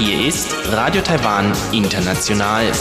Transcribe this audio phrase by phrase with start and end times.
[0.00, 2.72] Hier ist Radio Taiwan International.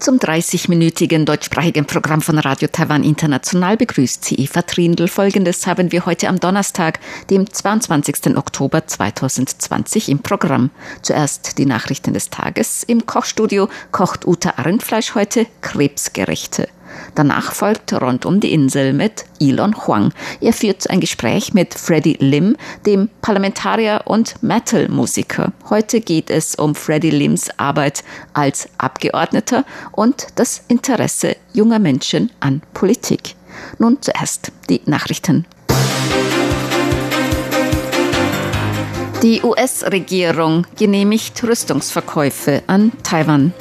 [0.00, 5.06] Zum 30-minütigen deutschsprachigen Programm von Radio Taiwan International begrüßt sie Eva Trindl.
[5.06, 6.98] Folgendes haben wir heute am Donnerstag,
[7.30, 8.36] dem 22.
[8.36, 10.70] Oktober 2020 im Programm.
[11.02, 12.82] Zuerst die Nachrichten des Tages.
[12.82, 16.66] Im Kochstudio kocht Uta Rindfleisch heute Krebsgerichte.
[17.14, 20.12] Danach folgt Rund um die Insel mit Elon Huang.
[20.40, 22.56] Er führt ein Gespräch mit Freddie Lim,
[22.86, 25.52] dem Parlamentarier und Metal-Musiker.
[25.68, 32.62] Heute geht es um Freddie Lims Arbeit als Abgeordneter und das Interesse junger Menschen an
[32.74, 33.34] Politik.
[33.78, 35.46] Nun zuerst die Nachrichten.
[39.22, 43.52] Die US-Regierung genehmigt Rüstungsverkäufe an Taiwan.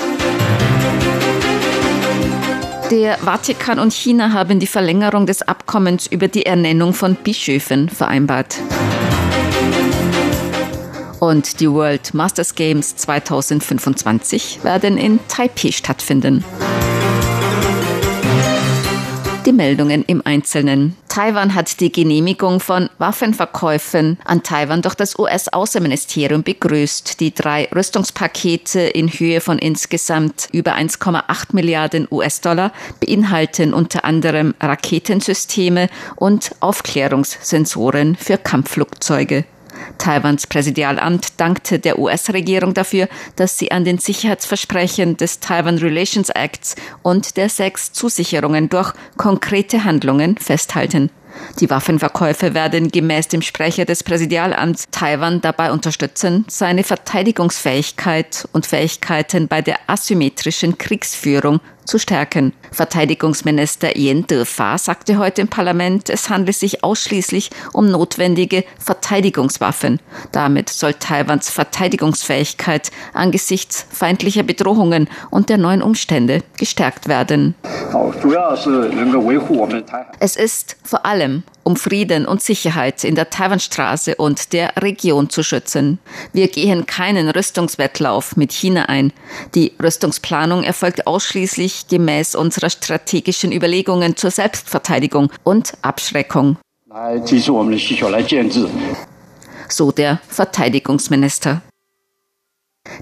[2.91, 8.57] Der Vatikan und China haben die Verlängerung des Abkommens über die Ernennung von Bischöfen vereinbart.
[11.19, 16.43] Und die World Masters Games 2025 werden in Taipei stattfinden.
[19.49, 20.95] Die Meldungen im Einzelnen.
[21.07, 27.19] Taiwan hat die Genehmigung von Waffenverkäufen an Taiwan durch das US-Außenministerium begrüßt.
[27.19, 35.89] Die drei Rüstungspakete in Höhe von insgesamt über 1,8 Milliarden US-Dollar beinhalten unter anderem Raketensysteme
[36.15, 39.45] und Aufklärungssensoren für Kampfflugzeuge.
[39.97, 46.75] Taiwans Präsidialamt dankte der US-Regierung dafür, dass sie an den Sicherheitsversprechen des Taiwan Relations Acts
[47.01, 51.09] und der sechs Zusicherungen durch konkrete Handlungen festhalten.
[51.59, 59.47] Die Waffenverkäufe werden gemäß dem Sprecher des Präsidialamts Taiwan dabei unterstützen, seine Verteidigungsfähigkeit und Fähigkeiten
[59.47, 62.53] bei der asymmetrischen Kriegsführung zu stärken.
[62.71, 69.99] Verteidigungsminister Yen Defa sagte heute im Parlament, es handle sich ausschließlich um notwendige Verteidigungswaffen.
[70.31, 77.55] Damit soll Taiwans Verteidigungsfähigkeit angesichts feindlicher Bedrohungen und der neuen Umstände gestärkt werden.
[80.19, 85.43] Es ist vor allem um Frieden und Sicherheit in der Taiwanstraße und der Region zu
[85.43, 85.99] schützen.
[86.33, 89.13] Wir gehen keinen Rüstungswettlauf mit China ein.
[89.53, 96.57] Die Rüstungsplanung erfolgt ausschließlich gemäß unserer strategischen Überlegungen zur Selbstverteidigung und Abschreckung.
[99.67, 101.61] So der Verteidigungsminister.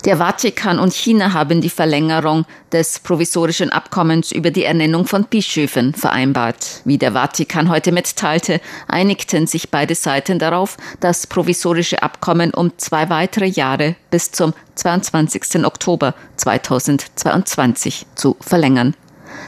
[0.05, 5.93] Der Vatikan und China haben die Verlängerung des provisorischen Abkommens über die Ernennung von Bischöfen
[5.93, 6.81] vereinbart.
[6.85, 13.09] Wie der Vatikan heute mitteilte, einigten sich beide Seiten darauf, das provisorische Abkommen um zwei
[13.09, 15.65] weitere Jahre bis zum 22.
[15.65, 18.95] Oktober 2022 zu verlängern.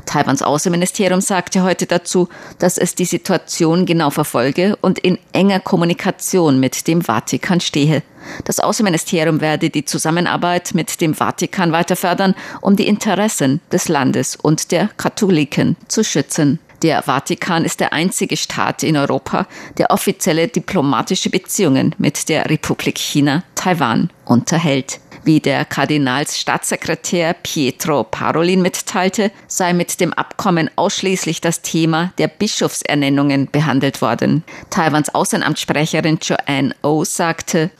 [0.05, 6.59] Taiwans Außenministerium sagte heute dazu, dass es die Situation genau verfolge und in enger Kommunikation
[6.59, 8.03] mit dem Vatikan stehe.
[8.45, 14.35] Das Außenministerium werde die Zusammenarbeit mit dem Vatikan weiter fördern, um die Interessen des Landes
[14.35, 16.59] und der Katholiken zu schützen.
[16.81, 22.97] Der Vatikan ist der einzige Staat in Europa, der offizielle diplomatische Beziehungen mit der Republik
[22.97, 25.01] China, Taiwan unterhält.
[25.23, 33.49] Wie der Kardinalsstaatssekretär Pietro Parolin mitteilte, sei mit dem Abkommen ausschließlich das Thema der Bischofsernennungen
[33.51, 34.43] behandelt worden.
[34.69, 37.71] Taiwans Außenamtssprecherin Joanne O sagte,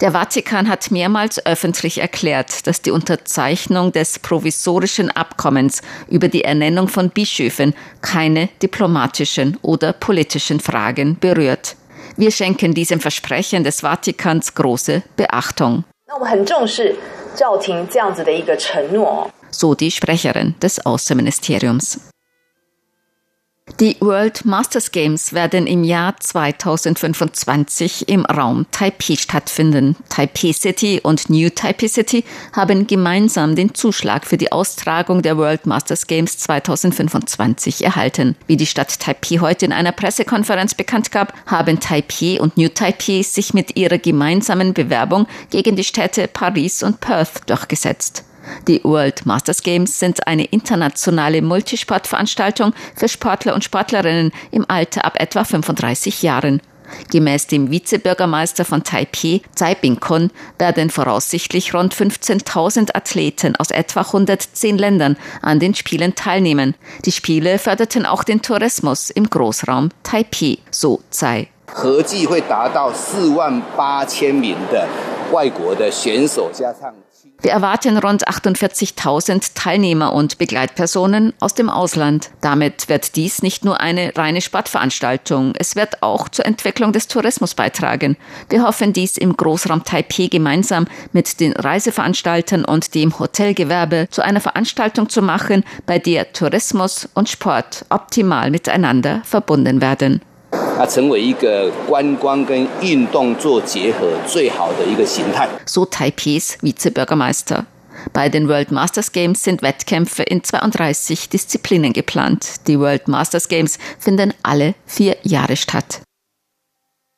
[0.00, 6.88] der Vatikan hat mehrmals öffentlich erklärt, dass die Unterzeichnung des provisorischen Abkommens über die Ernennung
[6.88, 11.76] von Bischöfen keine diplomatischen oder politischen Fragen berührt.
[12.16, 15.84] Wir schenken diesem Versprechen des Vatikans große Beachtung.
[19.50, 22.11] So die Sprecherin des Außenministeriums.
[23.82, 29.96] Die World Masters Games werden im Jahr 2025 im Raum Taipei stattfinden.
[30.08, 32.22] Taipei City und New Taipei City
[32.52, 38.36] haben gemeinsam den Zuschlag für die Austragung der World Masters Games 2025 erhalten.
[38.46, 43.22] Wie die Stadt Taipei heute in einer Pressekonferenz bekannt gab, haben Taipei und New Taipei
[43.22, 48.22] sich mit ihrer gemeinsamen Bewerbung gegen die Städte Paris und Perth durchgesetzt.
[48.68, 55.14] Die World Masters Games sind eine internationale Multisportveranstaltung für Sportler und Sportlerinnen im Alter ab
[55.18, 56.60] etwa 35 Jahren.
[57.10, 64.78] Gemäß dem Vizebürgermeister von Taipei, Tsai Bing-kun, werden voraussichtlich rund 15.000 Athleten aus etwa 110
[64.78, 66.74] Ländern an den Spielen teilnehmen.
[67.04, 71.48] Die Spiele förderten auch den Tourismus im Großraum Taipei, so Tsai.
[77.42, 82.30] Wir erwarten rund 48.000 Teilnehmer und Begleitpersonen aus dem Ausland.
[82.40, 87.56] Damit wird dies nicht nur eine reine Sportveranstaltung, es wird auch zur Entwicklung des Tourismus
[87.56, 88.16] beitragen.
[88.48, 94.40] Wir hoffen dies im Großraum Taipei gemeinsam mit den Reiseveranstaltern und dem Hotelgewerbe zu einer
[94.40, 100.20] Veranstaltung zu machen, bei der Tourismus und Sport optimal miteinander verbunden werden.
[100.71, 105.47] 它成为一个观光跟运动做结合最好的一个形态。
[105.65, 107.65] So Taipehs Vizebürgermeister.
[108.13, 112.67] Bei den World Masters Games sind Wettkämpfe in 32 Disziplinen geplant.
[112.67, 116.01] Die World Masters Games finden alle vier Jahre statt.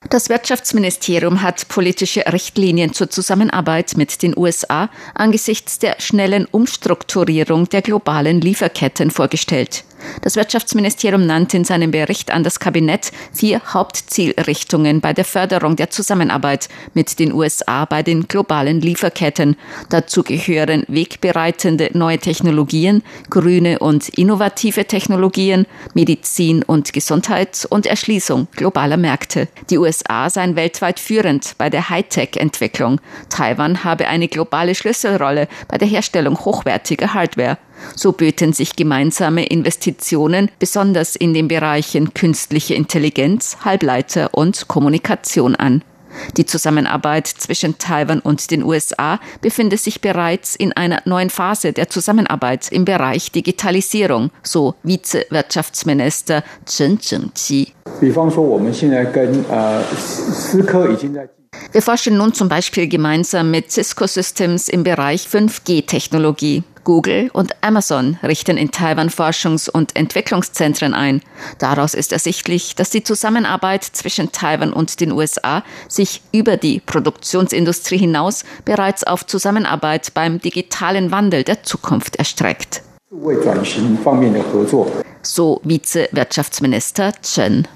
[0.10, 7.82] Das Wirtschaftsministerium hat politische Richtlinien zur Zusammenarbeit mit den USA angesichts der schnellen Umstrukturierung der
[7.82, 9.84] globalen Lieferketten vorgestellt.
[10.23, 15.91] Das Wirtschaftsministerium nannte in seinem Bericht an das Kabinett vier Hauptzielrichtungen bei der Förderung der
[15.91, 19.57] Zusammenarbeit mit den USA bei den globalen Lieferketten.
[19.91, 28.97] Dazu gehören wegbereitende neue Technologien, grüne und innovative Technologien, Medizin und Gesundheit und Erschließung globaler
[28.97, 29.49] Märkte.
[29.71, 33.01] Die USA seien weltweit führend bei der Hightech-Entwicklung.
[33.29, 37.59] Taiwan habe eine globale Schlüsselrolle bei der Herstellung hochwertiger Hardware.
[37.97, 45.83] So böten sich gemeinsame Investitionen besonders in den Bereichen künstliche Intelligenz, Halbleiter und Kommunikation an.
[46.37, 51.89] Die Zusammenarbeit zwischen Taiwan und den USA befindet sich bereits in einer neuen Phase der
[51.89, 57.73] Zusammenarbeit im Bereich Digitalisierung, so Vizewirtschaftsminister Chen Zhengqi.
[61.73, 66.63] Wir forschen nun zum Beispiel gemeinsam mit Cisco Systems im Bereich 5G-Technologie.
[66.85, 71.23] Google und Amazon richten in Taiwan Forschungs- und Entwicklungszentren ein.
[71.59, 77.99] Daraus ist ersichtlich, dass die Zusammenarbeit zwischen Taiwan und den USA sich über die Produktionsindustrie
[77.99, 82.83] hinaus bereits auf Zusammenarbeit beim digitalen Wandel der Zukunft erstreckt.
[85.23, 87.67] So Vize-Wirtschaftsminister Chen.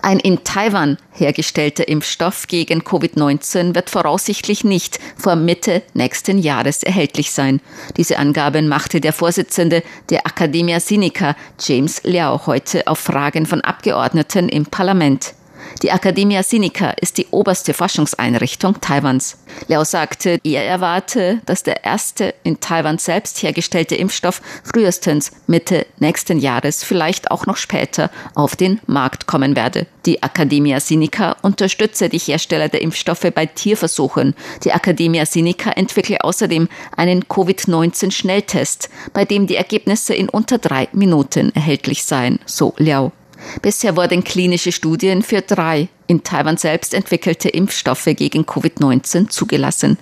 [0.00, 7.32] Ein in Taiwan hergestellter Impfstoff gegen Covid-19 wird voraussichtlich nicht vor Mitte nächsten Jahres erhältlich
[7.32, 7.60] sein.
[7.96, 14.48] Diese Angaben machte der Vorsitzende der Academia Sinica, James Liao, heute auf Fragen von Abgeordneten
[14.48, 15.34] im Parlament.
[15.82, 19.38] Die Academia Sinica ist die oberste Forschungseinrichtung Taiwans.
[19.68, 26.38] Liao sagte, er erwarte, dass der erste in Taiwan selbst hergestellte Impfstoff frühestens Mitte nächsten
[26.38, 29.86] Jahres, vielleicht auch noch später, auf den Markt kommen werde.
[30.06, 34.34] Die Academia Sinica unterstütze die Hersteller der Impfstoffe bei Tierversuchen.
[34.64, 41.52] Die Academia Sinica entwickle außerdem einen Covid-19-Schnelltest, bei dem die Ergebnisse in unter drei Minuten
[41.54, 43.12] erhältlich seien, so Liao.
[43.60, 49.98] Bisher wurden klinische Studien für drei in Taiwan selbst entwickelte Impfstoffe gegen Covid-19 zugelassen.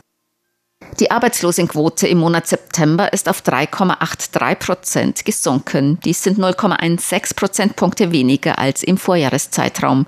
[0.99, 5.99] Die Arbeitslosenquote im Monat September ist auf 3,83 Prozent gesunken.
[6.05, 10.07] Dies sind 0,16 Prozentpunkte weniger als im Vorjahreszeitraum.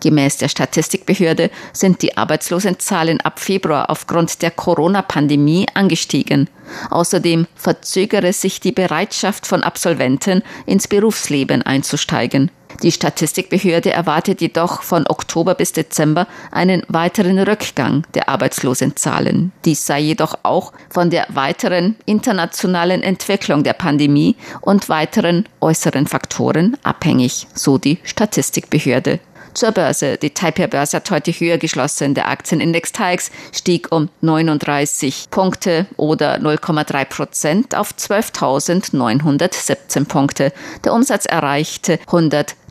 [0.00, 6.48] Gemäß der Statistikbehörde sind die Arbeitslosenzahlen ab Februar aufgrund der Corona-Pandemie angestiegen.
[6.90, 12.50] Außerdem verzögere sich die Bereitschaft von Absolventen, ins Berufsleben einzusteigen.
[12.82, 19.52] Die Statistikbehörde erwartet jedoch von Oktober bis Dezember einen weiteren Rückgang der Arbeitslosenzahlen.
[19.64, 26.76] Dies sei jedoch auch von der weiteren internationalen Entwicklung der Pandemie und weiteren äußeren Faktoren
[26.82, 29.20] abhängig, so die Statistikbehörde.
[29.54, 30.16] Zur Börse.
[30.16, 32.14] Die Taipei-Börse hat heute höher geschlossen.
[32.14, 40.54] Der Aktienindex TAIX stieg um 39 Punkte oder 0,3 Prozent auf 12.917 Punkte.
[40.84, 41.98] Der Umsatz erreichte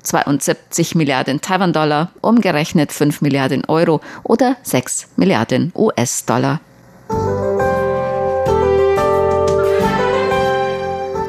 [0.04, 6.60] 172 Milliarden Taiwan-Dollar, umgerechnet 5 Milliarden Euro oder 6 Milliarden US-Dollar.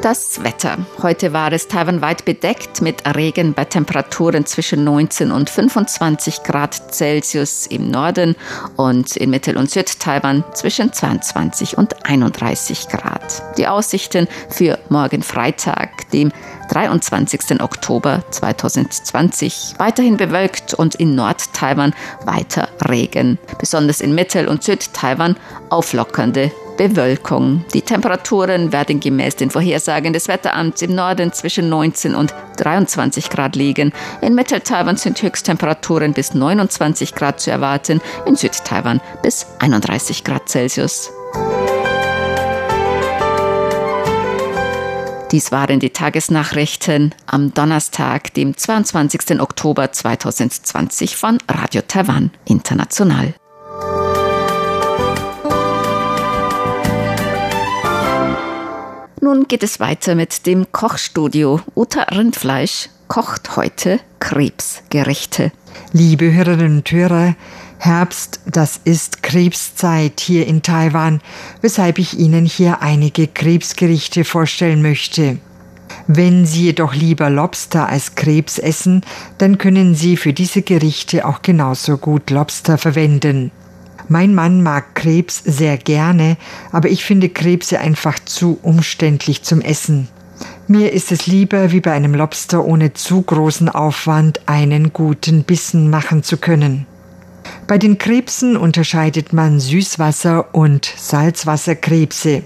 [0.03, 0.79] Das Wetter.
[1.01, 7.67] Heute war es taiwanweit bedeckt mit Regen bei Temperaturen zwischen 19 und 25 Grad Celsius
[7.67, 8.35] im Norden
[8.75, 13.43] und in Mittel- und Südtaiwan zwischen 22 und 31 Grad.
[13.57, 16.33] Die Aussichten für morgen Freitag, dem
[16.69, 17.61] 23.
[17.61, 19.75] Oktober 2020.
[19.77, 21.93] Weiterhin bewölkt und in Nord-Taiwan
[22.25, 23.39] weiter Regen.
[23.57, 25.37] Besonders in Mittel- und Südtaiwan
[25.69, 27.65] auflockernde Bewölkung.
[27.73, 33.55] Die Temperaturen werden gemäß den Vorhersagen des Wetteramts im Norden zwischen 19 und 23 Grad
[33.55, 33.93] liegen.
[34.21, 41.11] In Mittel-Taiwan sind Höchsttemperaturen bis 29 Grad zu erwarten, in Süd-Taiwan bis 31 Grad Celsius.
[45.33, 49.41] Dies waren die Tagesnachrichten am Donnerstag, dem 22.
[49.41, 53.33] Oktober 2020 von Radio Taiwan International.
[59.23, 61.61] Nun geht es weiter mit dem Kochstudio.
[61.77, 65.53] Uta Rindfleisch kocht heute Krebsgerichte.
[65.93, 67.37] Liebe Hörerinnen und Hörer,
[67.77, 71.21] Herbst, das ist Krebszeit hier in Taiwan,
[71.61, 75.37] weshalb ich Ihnen hier einige Krebsgerichte vorstellen möchte.
[76.07, 79.05] Wenn Sie jedoch lieber Lobster als Krebs essen,
[79.37, 83.51] dann können Sie für diese Gerichte auch genauso gut Lobster verwenden.
[84.09, 86.37] Mein Mann mag Krebs sehr gerne,
[86.71, 90.07] aber ich finde Krebse einfach zu umständlich zum Essen.
[90.67, 95.89] Mir ist es lieber, wie bei einem Lobster ohne zu großen Aufwand einen guten Bissen
[95.89, 96.85] machen zu können.
[97.67, 102.43] Bei den Krebsen unterscheidet man Süßwasser- und Salzwasserkrebse.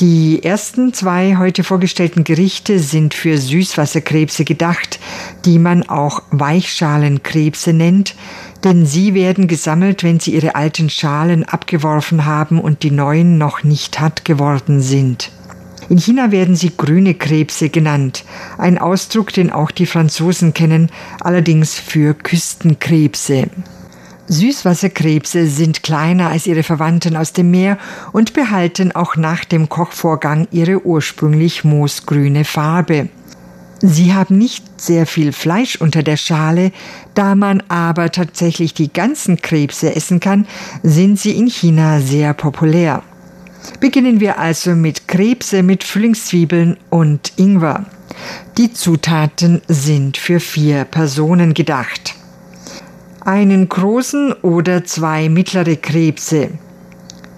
[0.00, 4.98] Die ersten zwei heute vorgestellten Gerichte sind für Süßwasserkrebse gedacht,
[5.44, 8.14] die man auch Weichschalenkrebse nennt,
[8.64, 13.62] denn sie werden gesammelt, wenn sie ihre alten Schalen abgeworfen haben und die neuen noch
[13.64, 15.30] nicht hart geworden sind.
[15.88, 18.24] In China werden sie grüne Krebse genannt,
[18.58, 20.90] ein Ausdruck, den auch die Franzosen kennen,
[21.20, 23.48] allerdings für Küstenkrebse.
[24.28, 27.78] Süßwasserkrebse sind kleiner als ihre Verwandten aus dem Meer
[28.12, 33.08] und behalten auch nach dem Kochvorgang ihre ursprünglich moosgrüne Farbe.
[33.82, 36.70] Sie haben nicht sehr viel Fleisch unter der Schale,
[37.14, 40.46] da man aber tatsächlich die ganzen Krebse essen kann,
[40.82, 43.02] sind sie in China sehr populär.
[43.80, 47.86] Beginnen wir also mit Krebse mit Frühlingszwiebeln und Ingwer.
[48.58, 52.14] Die Zutaten sind für vier Personen gedacht.
[53.22, 56.50] Einen großen oder zwei mittlere Krebse,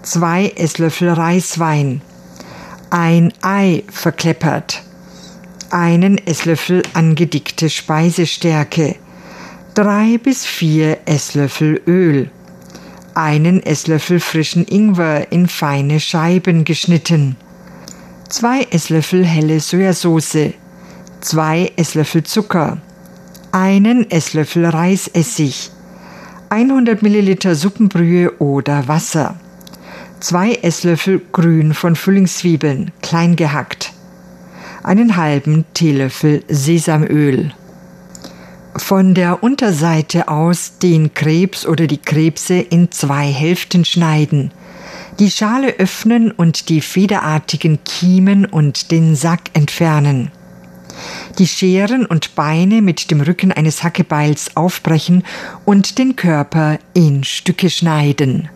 [0.02, 2.02] zwei Esslöffel Reiswein,
[2.90, 4.82] ein Ei verkleppert,
[5.72, 8.96] einen Esslöffel angedickte Speisestärke,
[9.74, 12.30] drei bis vier Esslöffel Öl,
[13.14, 17.36] einen Esslöffel frischen Ingwer in feine Scheiben geschnitten,
[18.28, 20.52] zwei Esslöffel helle Sojasauce,
[21.22, 22.76] zwei Esslöffel Zucker,
[23.50, 25.70] einen Esslöffel Reisessig,
[26.50, 29.40] 100 Milliliter Suppenbrühe oder Wasser,
[30.20, 33.91] zwei Esslöffel Grün von Frühlingszwiebeln, klein gehackt,
[34.82, 37.52] einen halben Teelöffel Sesamöl.
[38.76, 44.50] Von der Unterseite aus den Krebs oder die Krebse in zwei Hälften schneiden,
[45.18, 50.30] die Schale öffnen und die federartigen Kiemen und den Sack entfernen
[51.38, 55.24] die Scheren und Beine mit dem Rücken eines Hackebeils aufbrechen
[55.64, 58.48] und den Körper in Stücke schneiden.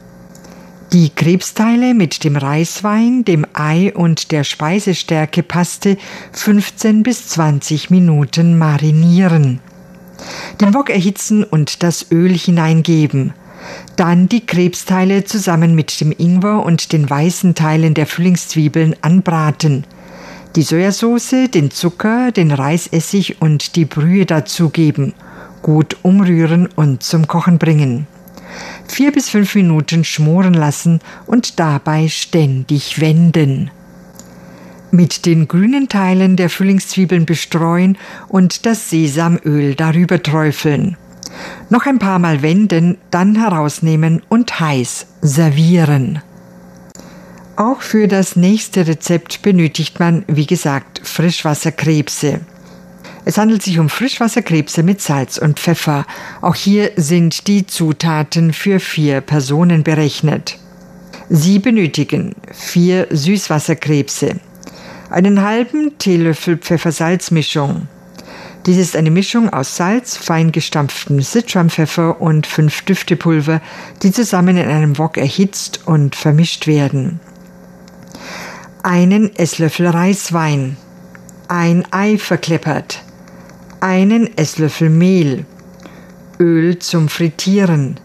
[0.92, 5.96] Die Krebsteile mit dem Reiswein, dem Ei und der Speisestärkepaste
[6.32, 9.60] 15 bis 20 Minuten marinieren.
[10.60, 13.34] Den Wok erhitzen und das Öl hineingeben.
[13.96, 19.84] Dann die Krebsteile zusammen mit dem Ingwer und den weißen Teilen der Frühlingszwiebeln anbraten
[20.56, 25.12] die Sojasauce, den Zucker, den Reisessig und die Brühe dazugeben,
[25.60, 28.06] gut umrühren und zum Kochen bringen.
[28.86, 33.70] Vier bis fünf Minuten schmoren lassen und dabei ständig wenden.
[34.90, 37.98] Mit den grünen Teilen der Frühlingszwiebeln bestreuen
[38.28, 40.96] und das Sesamöl darüber träufeln.
[41.70, 46.22] Noch ein paar Mal wenden, dann herausnehmen und heiß servieren.
[47.56, 52.40] Auch für das nächste Rezept benötigt man, wie gesagt, Frischwasserkrebse.
[53.26, 56.06] Es handelt sich um Frischwasserkrebse mit Salz und Pfeffer.
[56.40, 60.58] Auch hier sind die Zutaten für vier Personen berechnet.
[61.28, 64.36] Sie benötigen vier Süßwasserkrebse,
[65.10, 67.88] einen halben Teelöffel Pfeffersalzmischung.
[68.64, 73.60] Dies ist eine Mischung aus Salz, fein gestampftem Sichuan-Pfeffer und fünf Düftepulver,
[74.02, 77.20] die zusammen in einem Wok erhitzt und vermischt werden
[78.86, 80.76] einen Esslöffel Reiswein,
[81.48, 83.02] ein Ei verkleppert,
[83.80, 85.44] einen Esslöffel Mehl,
[86.38, 87.98] Öl zum Frittieren,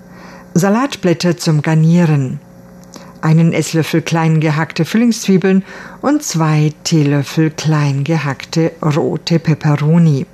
[0.53, 2.39] Salatblätter zum Garnieren,
[3.21, 5.63] einen Esslöffel klein gehackte Frühlingszwiebeln
[6.01, 10.25] und zwei Teelöffel klein gehackte rote Peperoni.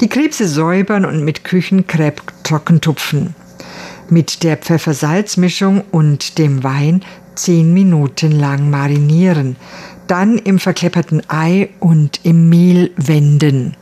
[0.00, 3.34] Die Krebse säubern und mit Küchenkrepp trockentupfen.
[4.08, 7.02] Mit der Pfeffer-Salz-Mischung und dem Wein
[7.34, 9.56] zehn Minuten lang marinieren,
[10.06, 13.74] dann im verklepperten Ei und im Mehl wenden.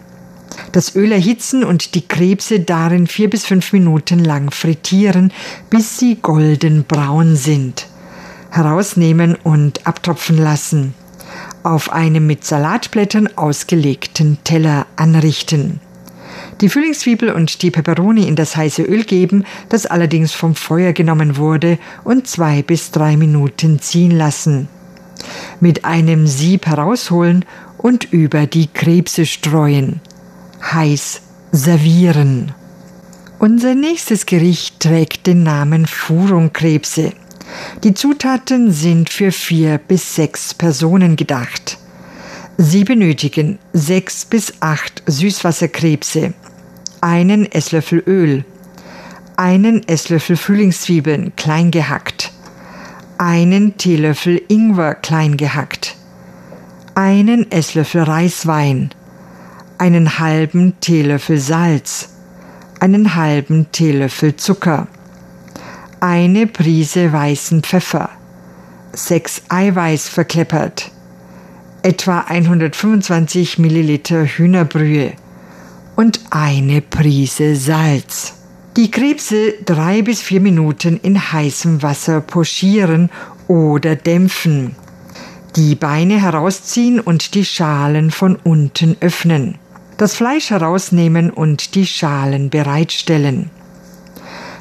[0.72, 5.32] Das Öl erhitzen und die Krebse darin vier bis fünf Minuten lang frittieren,
[5.70, 7.86] bis sie goldenbraun sind.
[8.50, 10.94] Herausnehmen und abtropfen lassen.
[11.62, 15.80] Auf einem mit Salatblättern ausgelegten Teller anrichten
[16.60, 21.36] die Frühlingszwiebel und die Peperoni in das heiße Öl geben, das allerdings vom Feuer genommen
[21.36, 24.68] wurde, und zwei bis drei Minuten ziehen lassen.
[25.60, 27.44] Mit einem Sieb herausholen
[27.78, 30.00] und über die Krebse streuen.
[30.72, 31.20] Heiß
[31.52, 32.52] servieren.
[33.38, 37.12] Unser nächstes Gericht trägt den Namen Furungkrebse.
[37.82, 41.78] Die Zutaten sind für vier bis sechs Personen gedacht.
[42.56, 46.32] Sie benötigen sechs bis acht Süßwasserkrebse,
[47.00, 48.44] einen Esslöffel Öl,
[49.36, 52.32] einen Esslöffel Frühlingszwiebeln klein gehackt,
[53.18, 55.96] einen Teelöffel Ingwer klein gehackt,
[56.94, 58.90] einen Esslöffel Reiswein,
[59.78, 62.10] einen halben Teelöffel Salz,
[62.80, 64.88] einen halben Teelöffel Zucker,
[66.00, 68.10] eine Prise weißen Pfeffer,
[68.92, 70.90] sechs Eiweiß verkleppert,
[71.82, 75.12] etwa 125 Milliliter Hühnerbrühe
[75.96, 78.34] und eine Prise Salz.
[78.76, 83.08] Die Krebse drei bis vier Minuten in heißem Wasser pochieren
[83.46, 84.74] oder dämpfen.
[85.54, 89.58] Die Beine herausziehen und die Schalen von unten öffnen.
[89.96, 93.50] Das Fleisch herausnehmen und die Schalen bereitstellen.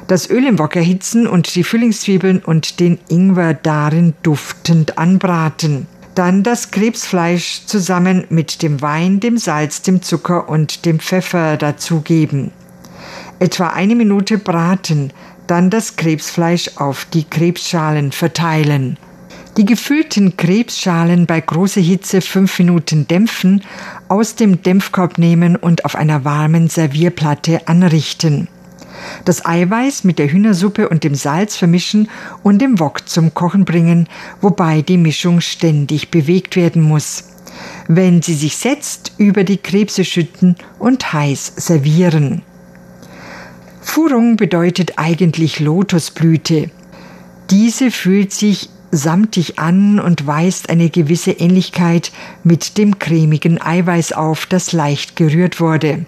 [0.06, 5.86] Das Öl im Wok erhitzen und die Frühlingszwiebeln und den Ingwer darin duftend anbraten.
[6.14, 12.52] Dann das Krebsfleisch zusammen mit dem Wein, dem Salz, dem Zucker und dem Pfeffer dazugeben
[13.38, 15.12] etwa eine Minute braten,
[15.46, 18.96] dann das Krebsfleisch auf die Krebsschalen verteilen.
[19.56, 23.62] Die gefüllten Krebsschalen bei großer Hitze fünf Minuten dämpfen,
[24.08, 28.48] aus dem Dämpfkorb nehmen und auf einer warmen Servierplatte anrichten.
[29.24, 32.08] Das Eiweiß mit der Hühnersuppe und dem Salz vermischen
[32.42, 34.08] und im Wok zum Kochen bringen,
[34.40, 37.24] wobei die Mischung ständig bewegt werden muss.
[37.86, 42.42] Wenn sie sich setzt, über die Krebse schütten und heiß servieren.
[43.80, 46.70] Furung bedeutet eigentlich Lotusblüte.
[47.50, 54.46] Diese fühlt sich samtig an und weist eine gewisse Ähnlichkeit mit dem cremigen Eiweiß auf,
[54.46, 56.06] das leicht gerührt wurde.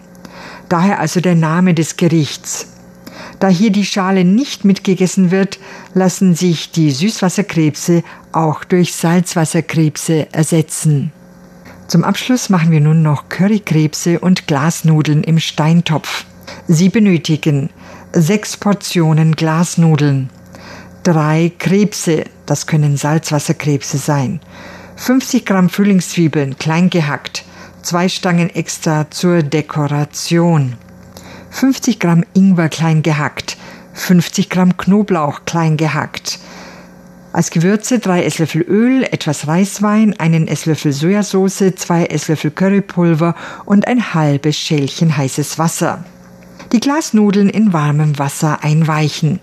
[0.68, 2.68] Daher also der Name des Gerichts.
[3.38, 5.58] Da hier die Schale nicht mitgegessen wird,
[5.94, 11.12] lassen sich die Süßwasserkrebse auch durch Salzwasserkrebse ersetzen.
[11.86, 16.24] Zum Abschluss machen wir nun noch Currykrebse und Glasnudeln im Steintopf.
[16.66, 17.70] Sie benötigen
[18.12, 20.30] sechs Portionen Glasnudeln,
[21.06, 24.40] drei Krebse, das können Salzwasserkrebse sein,
[24.96, 27.44] 50 Gramm Frühlingszwiebeln klein gehackt,
[27.82, 30.74] zwei Stangen extra zur Dekoration,
[31.50, 33.56] 50 Gramm Ingwer klein gehackt,
[33.92, 36.40] 50 Gramm Knoblauch klein gehackt,
[37.32, 44.12] als Gewürze drei Esslöffel Öl, etwas Reiswein, einen Esslöffel Sojasauce, zwei Esslöffel Currypulver und ein
[44.12, 46.04] halbes Schälchen heißes Wasser
[46.76, 49.40] die Glasnudeln in warmem Wasser einweichen,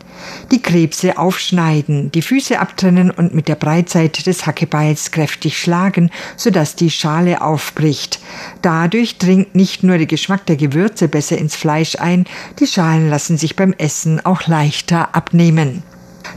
[0.51, 6.75] die Krebse aufschneiden, die Füße abtrennen und mit der Breitseite des Hackebeils kräftig schlagen, sodass
[6.75, 8.19] die Schale aufbricht.
[8.61, 12.25] Dadurch dringt nicht nur der Geschmack der Gewürze besser ins Fleisch ein,
[12.59, 15.81] die Schalen lassen sich beim Essen auch leichter abnehmen.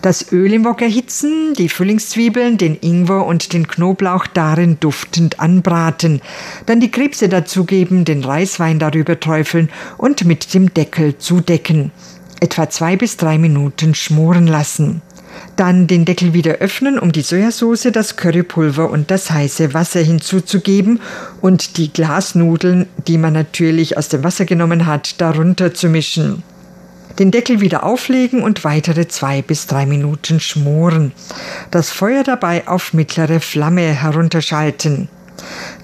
[0.06, 6.20] Das Öl im Wok erhitzen, die Frühlingszwiebeln, den Ingwer und den Knoblauch darin duftend anbraten,
[6.66, 11.90] dann die Krebse dazugeben, den Reiswein darüber träufeln und mit dem Deckel zudecken.
[12.38, 15.02] Etwa zwei bis drei Minuten schmoren lassen.
[15.56, 21.00] Dann den Deckel wieder öffnen, um die Sojasauce, das Currypulver und das heiße Wasser hinzuzugeben
[21.40, 26.44] und die Glasnudeln, die man natürlich aus dem Wasser genommen hat, darunter zu mischen
[27.18, 31.12] den Deckel wieder auflegen und weitere zwei bis drei Minuten schmoren.
[31.70, 35.08] Das Feuer dabei auf mittlere Flamme herunterschalten.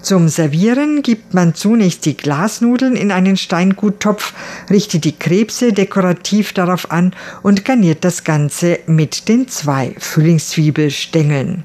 [0.00, 4.32] Zum Servieren gibt man zunächst die Glasnudeln in einen Steinguttopf,
[4.70, 11.64] richtet die Krebse dekorativ darauf an und garniert das Ganze mit den zwei Frühlingszwiebelstängeln.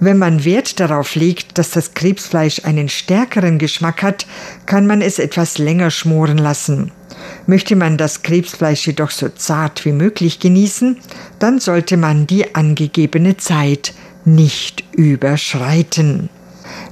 [0.00, 4.26] Wenn man Wert darauf legt, dass das Krebsfleisch einen stärkeren Geschmack hat,
[4.66, 6.92] kann man es etwas länger schmoren lassen.
[7.48, 10.98] Möchte man das Krebsfleisch jedoch so zart wie möglich genießen,
[11.38, 13.94] dann sollte man die angegebene Zeit
[14.26, 16.28] nicht überschreiten.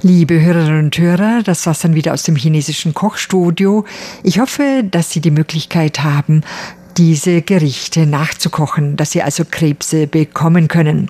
[0.01, 3.85] Liebe Hörerinnen und Hörer, das war's dann wieder aus dem chinesischen Kochstudio.
[4.23, 6.41] Ich hoffe, dass Sie die Möglichkeit haben,
[6.97, 11.09] diese Gerichte nachzukochen, dass Sie also Krebse bekommen können.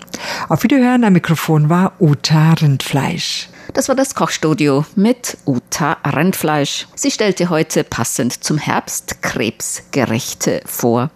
[0.49, 3.47] Auf Wiederhören am Mikrofon war Uta Rindfleisch.
[3.73, 6.87] Das war das Kochstudio mit Uta Rindfleisch.
[6.95, 11.09] Sie stellte heute passend zum Herbst Krebsgerichte vor.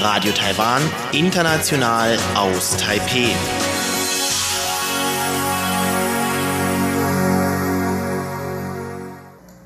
[0.00, 0.82] Radio Taiwan,
[1.12, 3.34] international aus Taipeh.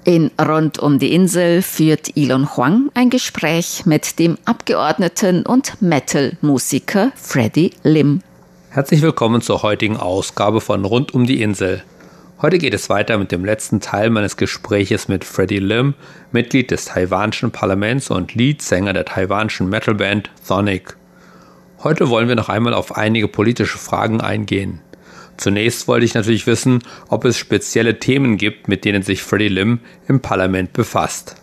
[0.09, 7.13] In Rund um die Insel führt Elon Huang ein Gespräch mit dem Abgeordneten und Metal-Musiker
[7.15, 8.23] Freddie Lim.
[8.71, 11.83] Herzlich willkommen zur heutigen Ausgabe von Rund um die Insel.
[12.41, 15.93] Heute geht es weiter mit dem letzten Teil meines Gespräches mit Freddie Lim,
[16.33, 20.97] Mitglied des taiwanischen Parlaments und Leadsänger der taiwanischen Metalband Thonic.
[21.85, 24.81] Heute wollen wir noch einmal auf einige politische Fragen eingehen.
[25.39, 29.81] Zunächst wollte ich natürlich wissen, ob es spezielle Themen gibt, mit denen sich Freddie Lim
[30.09, 31.37] im Parlament befasst.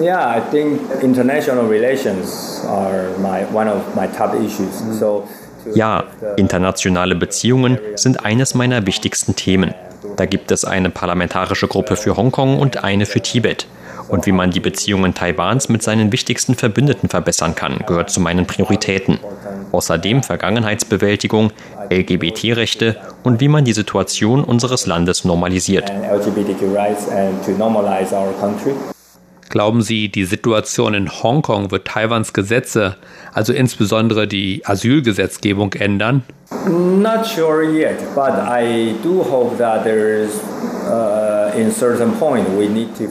[0.00, 4.82] Yeah, I think international relations are my, one of my top issues.
[4.98, 5.26] So
[5.74, 6.04] ja,
[6.36, 9.74] internationale Beziehungen sind eines meiner wichtigsten Themen.
[10.16, 13.66] Da gibt es eine parlamentarische Gruppe für Hongkong und eine für Tibet.
[14.08, 18.46] Und wie man die Beziehungen Taiwans mit seinen wichtigsten Verbündeten verbessern kann, gehört zu meinen
[18.46, 19.20] Prioritäten.
[19.72, 21.52] Außerdem Vergangenheitsbewältigung,
[21.90, 25.90] LGBT-Rechte und wie man die Situation unseres Landes normalisiert.
[29.48, 32.96] Glauben Sie, die Situation in Hongkong wird Taiwans Gesetze,
[33.32, 36.22] also insbesondere die Asylgesetzgebung, ändern?
[36.68, 40.30] Not sure yet, but I do hope that there is
[40.86, 41.30] uh,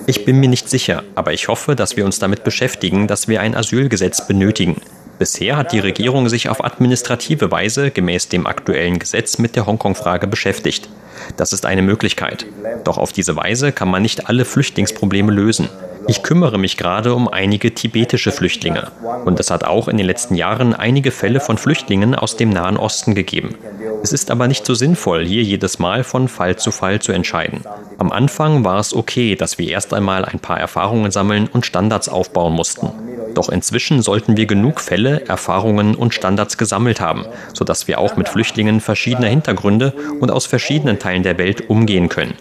[0.08, 3.42] ich bin mir nicht sicher, aber ich hoffe, dass wir uns damit beschäftigen, dass wir
[3.42, 4.78] ein Asylgesetz benötigen.
[5.20, 10.28] Bisher hat die Regierung sich auf administrative Weise gemäß dem aktuellen Gesetz mit der Hongkong-Frage
[10.28, 10.88] beschäftigt.
[11.36, 12.46] Das ist eine Möglichkeit.
[12.86, 15.68] Doch auf diese Weise kann man nicht alle Flüchtlingsprobleme lösen.
[16.08, 18.92] Ich kümmere mich gerade um einige tibetische Flüchtlinge.
[19.26, 22.78] Und es hat auch in den letzten Jahren einige Fälle von Flüchtlingen aus dem Nahen
[22.78, 23.56] Osten gegeben.
[24.02, 27.62] Es ist aber nicht so sinnvoll, hier jedes Mal von Fall zu Fall zu entscheiden.
[27.98, 32.10] Am Anfang war es okay, dass wir erst einmal ein paar Erfahrungen sammeln und Standards
[32.10, 32.90] aufbauen mussten.
[33.34, 38.30] Doch inzwischen sollten wir genug Fälle, Erfahrungen und Standards gesammelt haben, sodass wir auch mit
[38.30, 42.34] Flüchtlingen verschiedener Hintergründe und aus verschiedenen Teilen der Welt umgehen können.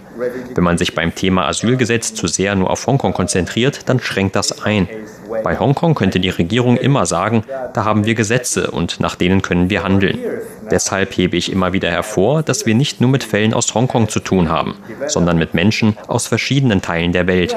[0.55, 4.63] Wenn man sich beim Thema Asylgesetz zu sehr nur auf Hongkong konzentriert, dann schränkt das
[4.65, 4.89] ein.
[5.43, 9.71] Bei Hongkong könnte die Regierung immer sagen, da haben wir Gesetze und nach denen können
[9.71, 10.19] wir handeln.
[10.71, 14.21] Deshalb hebe ich immer wieder hervor, dass wir nicht nur mit Fällen aus Hongkong zu
[14.21, 17.57] tun haben, sondern mit Menschen aus verschiedenen Teilen der Welt.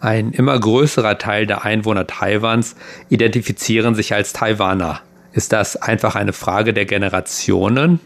[0.00, 2.74] Ein immer größerer Teil der Einwohner Taiwans
[3.10, 5.00] identifizieren sich als Taiwaner.
[5.32, 8.00] Ist das einfach eine Frage der Generationen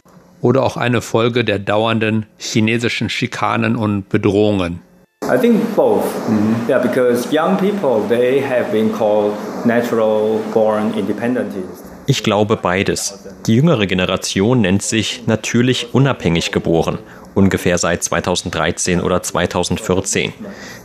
[0.45, 4.81] oder auch eine Folge der dauernden chinesischen Schikanen und Bedrohungen?
[5.25, 6.05] I think both.
[6.29, 6.69] Mm-hmm.
[6.69, 9.33] Yeah, because young people they have been called
[9.65, 11.65] natural born independencies.
[12.07, 13.25] Ich glaube beides.
[13.47, 16.99] Die jüngere Generation nennt sich natürlich unabhängig geboren,
[17.35, 20.35] ungefähr seit 2013 oder 2014.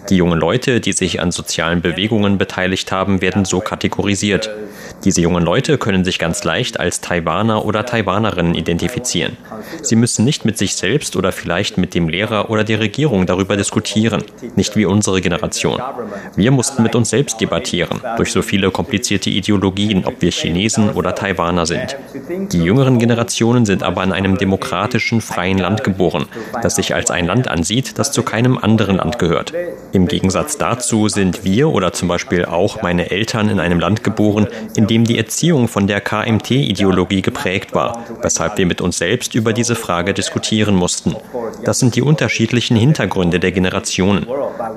[0.10, 4.50] Die jungen Leute, die sich an sozialen Bewegungen beteiligt haben, werden so kategorisiert.
[5.04, 9.38] Diese jungen Leute können sich ganz leicht als Taiwaner oder Taiwanerinnen identifizieren.
[9.82, 13.56] Sie müssen nicht mit sich selbst oder vielleicht mit dem Lehrer oder der Regierung darüber
[13.56, 14.24] diskutieren,
[14.56, 15.82] nicht wie unsere Generation.
[16.36, 21.16] Wir mussten mit uns selbst debattieren, durch so viele komplizierte Ideologien, ob wir Chinesen oder
[21.16, 21.96] Taiwaner sind.
[22.52, 26.26] Die jüngeren Generationen sind aber in einem demokratischen, freien Land geboren,
[26.62, 29.54] das sich als ein Land ansieht, das zu keinem anderen Land gehört.
[30.08, 34.88] Gegensatz dazu sind wir oder zum Beispiel auch meine Eltern in einem Land geboren, in
[34.88, 39.76] dem die Erziehung von der KMT-Ideologie geprägt war, weshalb wir mit uns selbst über diese
[39.76, 41.16] Frage diskutieren mussten.
[41.64, 44.28] Das sind die unterschiedlichen Hintergründe der Generationen.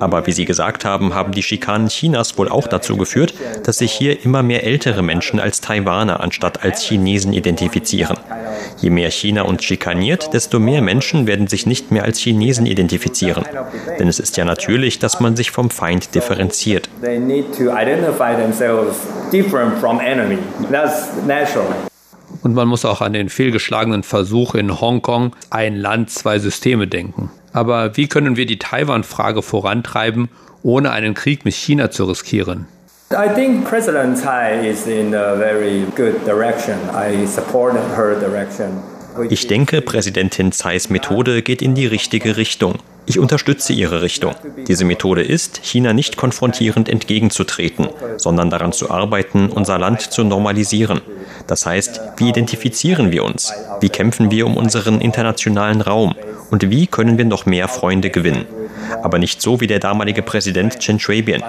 [0.01, 3.93] Aber wie Sie gesagt haben, haben die Schikanen Chinas wohl auch dazu geführt, dass sich
[3.93, 8.17] hier immer mehr ältere Menschen als Taiwaner anstatt als Chinesen identifizieren.
[8.81, 13.45] Je mehr China uns schikaniert, desto mehr Menschen werden sich nicht mehr als Chinesen identifizieren.
[13.99, 16.88] Denn es ist ja natürlich, dass man sich vom Feind differenziert.
[22.42, 27.31] Und man muss auch an den fehlgeschlagenen Versuch in Hongkong, ein Land, zwei Systeme denken.
[27.53, 30.29] Aber wie können wir die Taiwan-Frage vorantreiben,
[30.62, 32.66] ohne einen Krieg mit China zu riskieren?
[33.12, 36.79] I think President Tsai is in a very good direction.
[36.94, 38.83] I support her direction.
[39.31, 42.79] Ich denke, Präsidentin Tsais Methode geht in die richtige Richtung.
[43.05, 44.35] Ich unterstütze ihre Richtung.
[44.68, 51.01] Diese Methode ist, China nicht konfrontierend entgegenzutreten, sondern daran zu arbeiten, unser Land zu normalisieren.
[51.48, 53.53] Das heißt, wie identifizieren wir uns?
[53.81, 56.14] Wie kämpfen wir um unseren internationalen Raum?
[56.51, 58.46] Und wie können wir noch mehr Freunde gewinnen?
[59.02, 61.42] Aber nicht so wie der damalige Präsident Chen Shui-bian.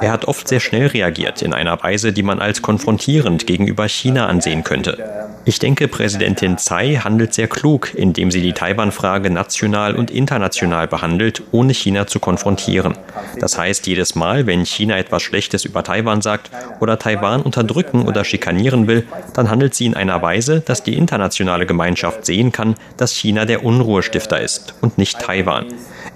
[0.00, 4.26] Er hat oft sehr schnell reagiert, in einer Weise, die man als konfrontierend gegenüber China
[4.26, 5.26] ansehen könnte.
[5.44, 11.42] Ich denke, Präsidentin Tsai handelt sehr klug, indem sie die Taiwan-Frage national und international behandelt,
[11.52, 12.98] ohne China zu konfrontieren.
[13.40, 18.24] Das heißt, jedes Mal, wenn China etwas Schlechtes über Taiwan sagt oder Taiwan unterdrücken oder
[18.24, 23.12] schikanieren will, dann handelt sie in einer Weise, dass die internationale Gemeinschaft sehen kann, dass
[23.12, 25.66] China der Unruhestifter ist und nicht Taiwan.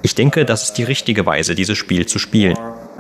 [0.04, 2.56] Ich denke, das ist die richtige Weise, dieses Spiel zu spielen.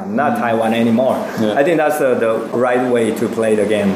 [0.08, 1.16] Not Taiwan anymore.
[1.40, 3.94] I think that's the right way to play the game.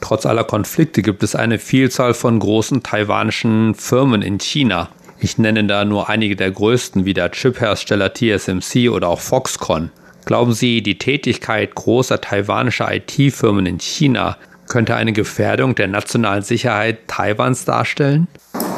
[0.00, 4.88] Trotz aller Konflikte gibt es eine Vielzahl von großen taiwanischen Firmen in China.
[5.18, 9.90] Ich nenne da nur einige der größten, wie der Chiphersteller TSMC oder auch Foxconn.
[10.26, 14.36] Glauben Sie, die Tätigkeit großer taiwanischer IT-Firmen in China
[14.68, 18.26] könnte eine Gefährdung der nationalen Sicherheit Taiwans darstellen?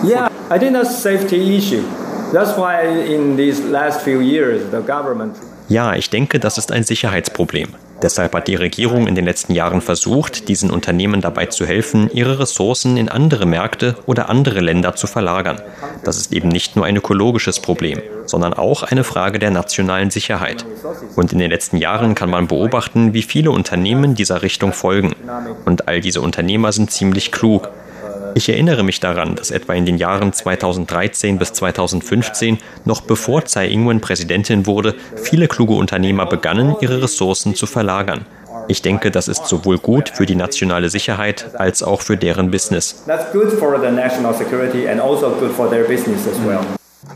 [0.05, 1.83] Yeah, I think that's a safety issue.
[5.69, 7.69] Ja, ich denke, das ist ein Sicherheitsproblem.
[8.03, 12.39] Deshalb hat die Regierung in den letzten Jahren versucht, diesen Unternehmen dabei zu helfen, ihre
[12.39, 15.62] Ressourcen in andere Märkte oder andere Länder zu verlagern.
[16.05, 20.67] Das ist eben nicht nur ein ökologisches Problem, sondern auch eine Frage der nationalen Sicherheit.
[21.17, 25.15] Und in den letzten Jahren kann man beobachten, wie viele Unternehmen dieser Richtung folgen.
[25.65, 27.71] Und all diese Unternehmer sind ziemlich klug.
[28.37, 33.68] Ich erinnere mich daran, dass etwa in den Jahren 2013 bis 2015, noch bevor Tsai
[33.68, 38.27] Ing-wen Präsidentin wurde, viele kluge Unternehmer begannen, ihre Ressourcen zu verlagern.
[38.68, 43.05] Ich denke, das ist sowohl gut für die nationale Sicherheit als auch für deren Business.
[43.07, 43.25] Also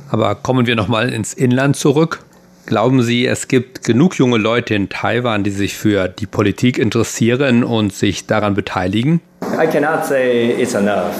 [0.08, 2.20] Aber kommen wir nochmal ins Inland zurück.
[2.64, 7.62] Glauben Sie, es gibt genug junge Leute in Taiwan, die sich für die Politik interessieren
[7.62, 9.20] und sich daran beteiligen?
[9.60, 11.14] I cannot say it's enough.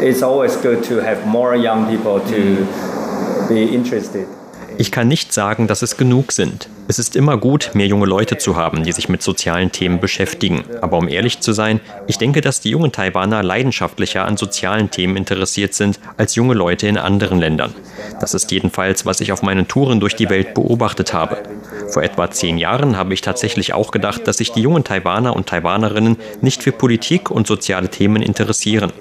[0.00, 4.28] It's always good to have more young people to be interested.
[4.78, 6.68] Ich kann nicht sagen, dass es genug sind.
[6.88, 10.64] Es ist immer gut, mehr junge Leute zu haben, die sich mit sozialen Themen beschäftigen.
[10.80, 15.16] Aber um ehrlich zu sein, ich denke, dass die jungen Taiwaner leidenschaftlicher an sozialen Themen
[15.16, 17.74] interessiert sind als junge Leute in anderen Ländern.
[18.20, 21.42] Das ist jedenfalls, was ich auf meinen Touren durch die Welt beobachtet habe.
[21.88, 25.48] Vor etwa zehn Jahren habe ich tatsächlich auch gedacht, dass sich die jungen Taiwaner und
[25.48, 28.92] Taiwanerinnen nicht für Politik und soziale Themen interessieren.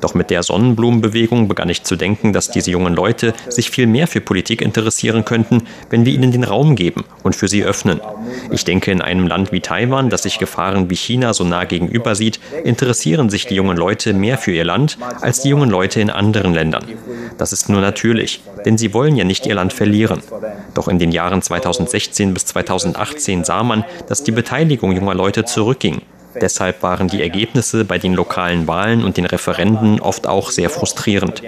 [0.00, 4.06] Doch mit der Sonnenblumenbewegung begann ich zu denken, dass diese jungen Leute sich viel mehr
[4.06, 8.00] für Politik interessieren könnten, wenn wir ihnen den Raum geben und für sie öffnen.
[8.50, 12.14] Ich denke, in einem Land wie Taiwan, das sich Gefahren wie China so nah gegenüber
[12.14, 16.10] sieht, interessieren sich die jungen Leute mehr für ihr Land als die jungen Leute in
[16.10, 16.84] anderen Ländern.
[17.36, 20.22] Das ist nur natürlich, denn sie wollen ja nicht ihr Land verlieren.
[20.74, 26.02] Doch in den Jahren 2016 bis 2018 sah man, dass die Beteiligung junger Leute zurückging.
[26.40, 31.42] Deshalb waren die Ergebnisse bei den lokalen Wahlen und den Referenden oft auch sehr frustrierend.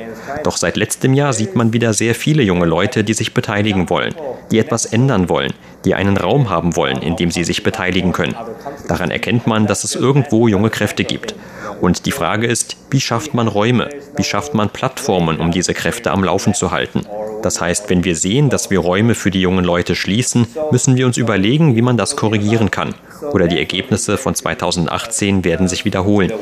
[0.44, 4.14] Doch seit letztem Jahr sieht man wieder sehr viele junge Leute, die sich beteiligen wollen,
[4.50, 5.52] die etwas ändern wollen,
[5.84, 8.34] die einen Raum haben wollen, in dem sie sich beteiligen können.
[8.88, 11.34] Daran erkennt man, dass es irgendwo junge Kräfte gibt.
[11.80, 13.88] Und die Frage ist, wie schafft man Räume?
[14.16, 17.06] Wie schafft man Plattformen, um diese Kräfte am Laufen zu halten?
[17.42, 21.06] Das heißt, wenn wir sehen, dass wir Räume für die jungen Leute schließen, müssen wir
[21.06, 22.94] uns überlegen, wie man das korrigieren kann.
[23.32, 26.32] Oder die Ergebnisse von 2018 werden sich wiederholen.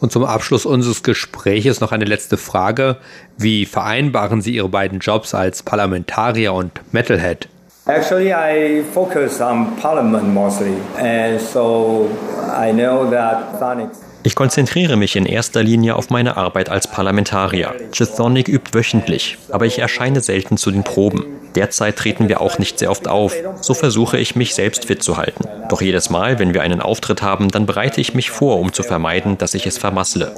[0.00, 2.96] Und zum Abschluss unseres Gespräches noch eine letzte Frage.
[3.38, 7.48] Wie vereinbaren Sie Ihre beiden Jobs als Parlamentarier und Metalhead?
[7.86, 12.08] Actually, I focus on parliament mostly, and so
[12.48, 17.74] I know that Sonics ich konzentriere mich in erster Linie auf meine Arbeit als Parlamentarier.
[17.90, 21.24] Chthonic übt wöchentlich, aber ich erscheine selten zu den Proben.
[21.56, 23.34] Derzeit treten wir auch nicht sehr oft auf.
[23.60, 25.48] So versuche ich, mich selbst fit zu halten.
[25.68, 28.84] Doch jedes Mal, wenn wir einen Auftritt haben, dann bereite ich mich vor, um zu
[28.84, 30.32] vermeiden, dass ich es vermassle.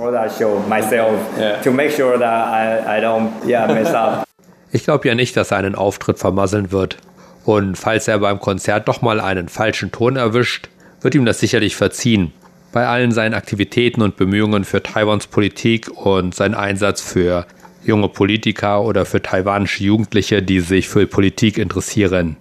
[4.73, 6.97] Ich glaube ja nicht, dass er einen Auftritt vermasseln wird.
[7.45, 10.69] Und falls er beim Konzert doch mal einen falschen Ton erwischt,
[11.03, 12.33] wird ihm das sicherlich verziehen.
[12.73, 17.47] Bei allen seinen Aktivitäten und Bemühungen für Taiwans Politik und seinen Einsatz für
[17.85, 22.37] junge Politiker oder für taiwanische Jugendliche, die sich für Politik interessieren.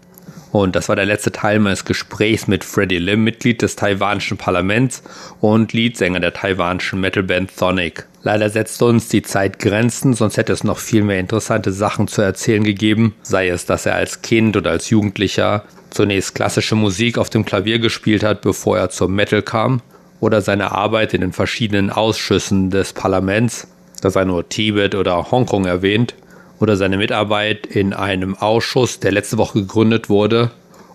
[0.52, 5.04] Und das war der letzte Teil meines Gesprächs mit Freddie Lim, Mitglied des taiwanischen Parlaments
[5.42, 8.06] und Leadsänger der taiwanischen Metalband Sonic.
[8.26, 12.22] Leider setzt uns die Zeit Grenzen, sonst hätte es noch viel mehr interessante Sachen zu
[12.22, 17.30] erzählen gegeben, sei es, dass er als Kind oder als Jugendlicher zunächst klassische Musik auf
[17.30, 19.82] dem Klavier gespielt hat, bevor er zum Metal kam,
[20.22, 23.68] oder seine Arbeit in den verschiedenen Ausschüssen des Parlaments,
[24.02, 26.16] dass er nur Tibet oder Hongkong erwähnt,
[26.60, 30.52] oder seine Mitarbeit in einem Ausschuss, der letzte Woche gegründet wurde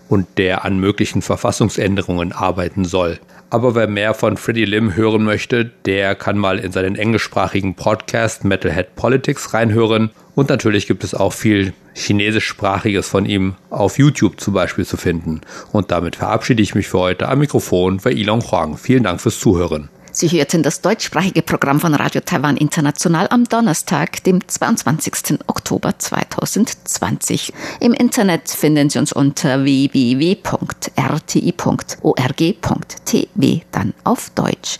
[0.07, 3.19] und der an möglichen Verfassungsänderungen arbeiten soll.
[3.51, 8.45] Aber wer mehr von Freddie Lim hören möchte, der kann mal in seinen englischsprachigen Podcast
[8.45, 10.11] Metalhead Politics reinhören.
[10.35, 15.41] Und natürlich gibt es auch viel Chinesischsprachiges von ihm auf YouTube zum Beispiel zu finden.
[15.71, 18.77] Und damit verabschiede ich mich für heute am Mikrofon bei Ilon Huang.
[18.77, 19.89] Vielen Dank fürs Zuhören.
[20.19, 25.39] Sie hörten das deutschsprachige Programm von Radio Taiwan International am Donnerstag, dem 22.
[25.47, 27.53] Oktober 2020.
[27.79, 30.41] Im Internet finden Sie uns unter www.rti.org.tv
[33.71, 34.77] dann auf Deutsch.